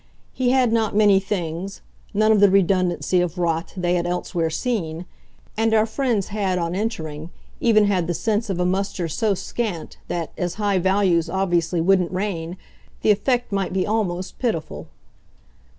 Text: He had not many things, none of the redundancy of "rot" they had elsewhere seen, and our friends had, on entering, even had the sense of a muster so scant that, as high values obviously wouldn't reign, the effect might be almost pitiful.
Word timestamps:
He 0.33 0.49
had 0.49 0.73
not 0.73 0.95
many 0.95 1.19
things, 1.19 1.81
none 2.11 2.31
of 2.31 2.39
the 2.39 2.49
redundancy 2.49 3.21
of 3.21 3.37
"rot" 3.37 3.71
they 3.77 3.93
had 3.93 4.07
elsewhere 4.07 4.49
seen, 4.49 5.05
and 5.55 5.75
our 5.75 5.85
friends 5.85 6.29
had, 6.29 6.57
on 6.57 6.73
entering, 6.73 7.29
even 7.59 7.85
had 7.85 8.07
the 8.07 8.15
sense 8.15 8.49
of 8.49 8.59
a 8.59 8.65
muster 8.65 9.07
so 9.07 9.35
scant 9.35 9.97
that, 10.07 10.31
as 10.39 10.55
high 10.55 10.79
values 10.79 11.29
obviously 11.29 11.81
wouldn't 11.81 12.11
reign, 12.11 12.57
the 13.03 13.11
effect 13.11 13.51
might 13.51 13.73
be 13.73 13.85
almost 13.85 14.39
pitiful. 14.39 14.87